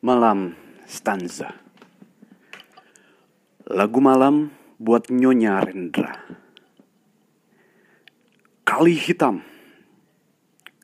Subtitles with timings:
[0.00, 0.56] Malam
[0.88, 1.60] Stanza.
[3.68, 4.48] Lagu malam
[4.80, 6.16] buat Nyonya Rendra.
[8.64, 9.44] Kali hitam.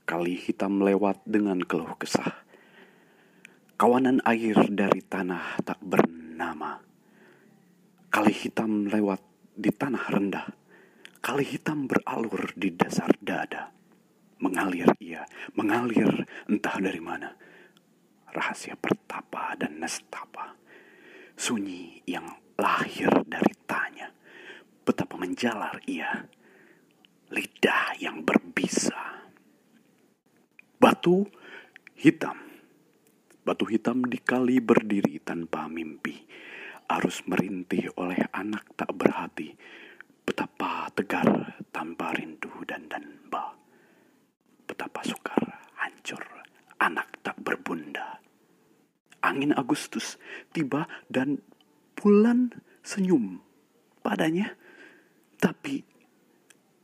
[0.05, 2.45] Kali hitam lewat dengan keluh kesah.
[3.81, 6.77] Kawanan air dari tanah tak bernama.
[8.13, 9.25] Kali hitam lewat
[9.57, 10.47] di tanah rendah.
[11.25, 13.73] Kali hitam beralur di dasar dada.
[14.45, 15.25] Mengalir ia,
[15.57, 17.46] mengalir entah dari mana
[18.37, 20.53] rahasia pertapa dan nestapa.
[21.33, 22.29] Sunyi yang
[22.61, 24.13] lahir dari tanya.
[24.85, 26.29] Betapa menjalar ia.
[27.33, 29.25] Lidah yang berbisa.
[30.77, 31.25] Batu
[31.97, 32.37] hitam.
[33.41, 36.21] Batu hitam dikali berdiri tanpa mimpi.
[36.87, 39.57] Arus merintih oleh anak tak berhati.
[40.23, 43.57] Betapa tegar tanpa rindu dan danba.
[44.67, 45.41] Betapa sukar
[45.83, 46.23] hancur
[46.83, 48.26] anak tak berbunda
[49.27, 50.15] angin Agustus
[50.55, 51.43] tiba dan
[51.99, 52.55] bulan
[52.87, 53.43] senyum
[53.99, 54.55] padanya.
[55.37, 55.83] Tapi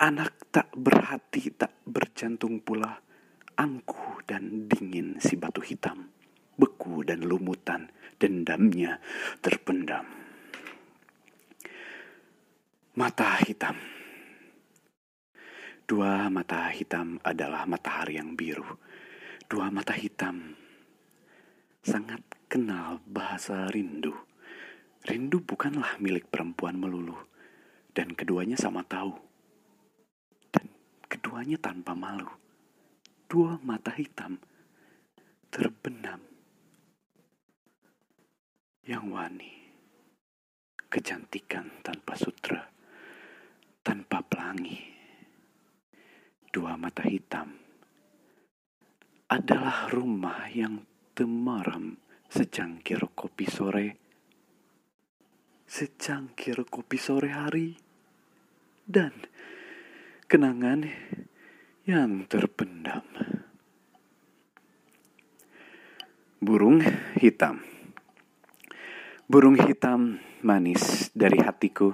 [0.02, 2.98] anak tak berhati, tak berjantung pula.
[3.52, 6.08] Angkuh dan dingin si batu hitam.
[6.52, 8.98] Beku dan lumutan, dendamnya
[9.40, 10.04] terpendam.
[12.92, 13.76] Mata hitam.
[15.88, 18.64] Dua mata hitam adalah matahari yang biru.
[19.48, 20.56] Dua mata hitam
[21.82, 24.14] sangat kenal bahasa rindu.
[25.02, 27.18] Rindu bukanlah milik perempuan melulu,
[27.90, 29.18] dan keduanya sama tahu.
[30.54, 30.70] Dan
[31.10, 32.30] keduanya tanpa malu.
[33.26, 34.38] Dua mata hitam
[35.50, 36.22] terbenam.
[38.86, 39.52] Yang wani,
[40.86, 42.62] kecantikan tanpa sutra,
[43.82, 44.78] tanpa pelangi.
[46.52, 47.58] Dua mata hitam
[49.32, 52.00] adalah rumah yang temaram
[52.32, 53.88] secangkir kopi sore,
[55.68, 57.76] secangkir kopi sore hari,
[58.88, 59.12] dan
[60.24, 60.88] kenangan
[61.84, 63.04] yang terpendam.
[66.40, 66.80] Burung
[67.20, 67.60] hitam.
[69.28, 71.92] Burung hitam manis dari hatiku,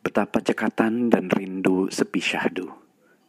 [0.00, 2.72] betapa cekatan dan rindu sepi syahdu.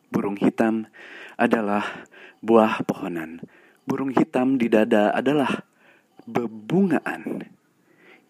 [0.08, 0.88] Burung hitam
[1.36, 2.08] adalah
[2.40, 3.44] buah pohonan
[3.86, 5.62] Burung hitam di dada adalah
[6.26, 7.46] bebungaan.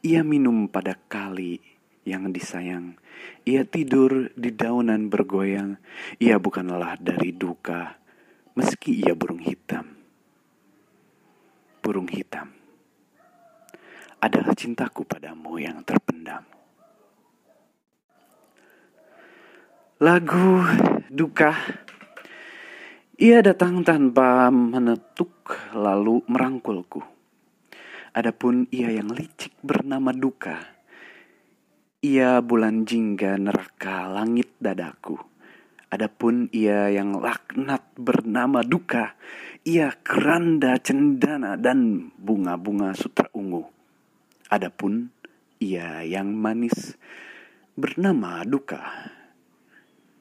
[0.03, 1.63] Ia minum pada kali
[2.03, 2.99] yang disayang.
[3.47, 5.79] Ia tidur di daunan bergoyang.
[6.19, 7.95] Ia bukanlah dari duka,
[8.59, 9.95] meski ia burung hitam.
[11.79, 12.51] Burung hitam
[14.25, 16.41] adalah cintaku padamu yang terpendam.
[20.01, 20.65] Lagu
[21.07, 21.55] duka
[23.15, 26.99] ia datang tanpa menetuk lalu merangkulku.
[28.11, 30.59] Adapun ia yang licik bernama duka.
[32.03, 35.15] Ia bulan jingga neraka langit dadaku.
[35.87, 39.15] Adapun ia yang laknat bernama duka.
[39.63, 43.63] Ia keranda cendana dan bunga-bunga sutra ungu.
[44.51, 45.07] Adapun
[45.63, 46.99] ia yang manis
[47.79, 48.83] bernama duka.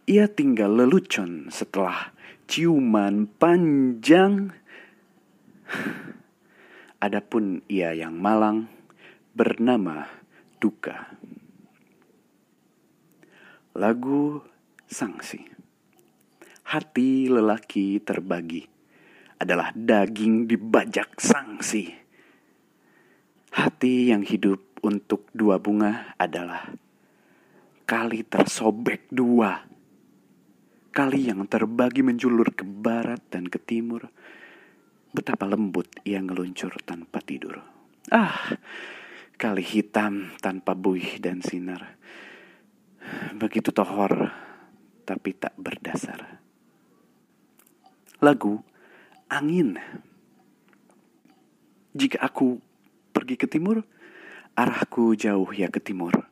[0.05, 2.13] Ia tinggal lelucon setelah
[2.45, 4.53] ciuman panjang.
[7.01, 8.69] Adapun ia yang malang
[9.33, 10.05] bernama
[10.61, 11.09] Duka.
[13.73, 14.45] Lagu
[14.85, 15.41] Sangsi
[16.69, 18.61] Hati lelaki terbagi
[19.41, 21.89] adalah daging dibajak sangsi.
[23.57, 26.77] Hati yang hidup untuk dua bunga adalah
[27.89, 29.74] kali tersobek dua
[30.95, 34.07] kali yang terbagi menjulur ke barat dan ke timur.
[35.11, 37.59] Betapa lembut ia ngeluncur tanpa tidur.
[38.15, 38.55] Ah,
[39.35, 41.99] kali hitam tanpa buih dan sinar.
[43.35, 44.31] Begitu tohor,
[45.03, 46.39] tapi tak berdasar.
[48.23, 48.63] Lagu
[49.27, 49.75] Angin.
[51.91, 52.63] Jika aku
[53.11, 53.83] pergi ke timur,
[54.55, 56.31] arahku jauh ya ke timur.